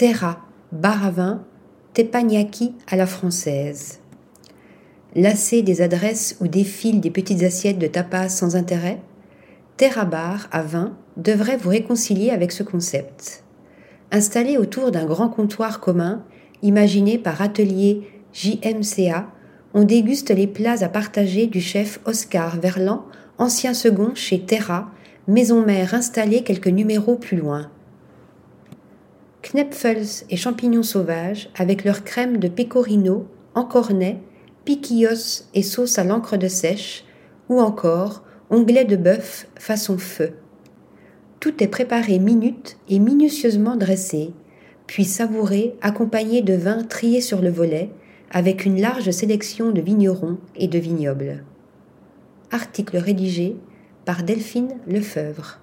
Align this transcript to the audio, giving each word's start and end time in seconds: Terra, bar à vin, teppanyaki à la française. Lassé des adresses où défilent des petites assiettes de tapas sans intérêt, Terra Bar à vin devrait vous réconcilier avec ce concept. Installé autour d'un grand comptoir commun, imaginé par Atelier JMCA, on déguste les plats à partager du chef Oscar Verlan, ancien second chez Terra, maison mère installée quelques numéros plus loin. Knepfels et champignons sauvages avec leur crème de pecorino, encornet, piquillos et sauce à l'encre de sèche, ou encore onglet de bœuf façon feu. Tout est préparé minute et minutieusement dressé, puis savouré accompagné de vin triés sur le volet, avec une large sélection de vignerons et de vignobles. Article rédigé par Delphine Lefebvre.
Terra, 0.00 0.38
bar 0.72 1.04
à 1.04 1.10
vin, 1.10 1.44
teppanyaki 1.92 2.72
à 2.86 2.96
la 2.96 3.04
française. 3.04 4.00
Lassé 5.14 5.60
des 5.60 5.82
adresses 5.82 6.38
où 6.40 6.48
défilent 6.48 7.02
des 7.02 7.10
petites 7.10 7.42
assiettes 7.42 7.78
de 7.78 7.86
tapas 7.86 8.30
sans 8.30 8.56
intérêt, 8.56 9.02
Terra 9.76 10.06
Bar 10.06 10.48
à 10.52 10.62
vin 10.62 10.96
devrait 11.18 11.58
vous 11.58 11.68
réconcilier 11.68 12.30
avec 12.30 12.50
ce 12.50 12.62
concept. 12.62 13.44
Installé 14.10 14.56
autour 14.56 14.90
d'un 14.90 15.04
grand 15.04 15.28
comptoir 15.28 15.80
commun, 15.80 16.24
imaginé 16.62 17.18
par 17.18 17.42
Atelier 17.42 18.08
JMCA, 18.32 19.26
on 19.74 19.84
déguste 19.84 20.30
les 20.30 20.46
plats 20.46 20.82
à 20.82 20.88
partager 20.88 21.46
du 21.46 21.60
chef 21.60 22.00
Oscar 22.06 22.58
Verlan, 22.58 23.04
ancien 23.36 23.74
second 23.74 24.14
chez 24.14 24.40
Terra, 24.40 24.90
maison 25.28 25.62
mère 25.62 25.92
installée 25.92 26.42
quelques 26.42 26.68
numéros 26.68 27.16
plus 27.16 27.36
loin. 27.36 27.70
Knepfels 29.42 30.24
et 30.28 30.36
champignons 30.36 30.82
sauvages 30.82 31.50
avec 31.56 31.84
leur 31.84 32.04
crème 32.04 32.36
de 32.38 32.48
pecorino, 32.48 33.26
encornet, 33.54 34.18
piquillos 34.64 35.44
et 35.54 35.62
sauce 35.62 35.98
à 35.98 36.04
l'encre 36.04 36.36
de 36.36 36.48
sèche, 36.48 37.04
ou 37.48 37.60
encore 37.60 38.22
onglet 38.50 38.84
de 38.84 38.96
bœuf 38.96 39.46
façon 39.56 39.98
feu. 39.98 40.34
Tout 41.40 41.62
est 41.62 41.68
préparé 41.68 42.18
minute 42.18 42.76
et 42.88 42.98
minutieusement 42.98 43.76
dressé, 43.76 44.32
puis 44.86 45.04
savouré 45.04 45.74
accompagné 45.80 46.42
de 46.42 46.54
vin 46.54 46.84
triés 46.84 47.22
sur 47.22 47.40
le 47.40 47.50
volet, 47.50 47.90
avec 48.30 48.64
une 48.64 48.80
large 48.80 49.10
sélection 49.10 49.70
de 49.70 49.80
vignerons 49.80 50.38
et 50.54 50.68
de 50.68 50.78
vignobles. 50.78 51.44
Article 52.52 52.98
rédigé 52.98 53.56
par 54.04 54.22
Delphine 54.22 54.76
Lefebvre. 54.86 55.60